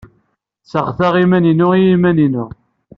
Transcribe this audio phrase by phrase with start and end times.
[0.63, 2.45] Sseɣtaɣ iman-inu i yiman-inu.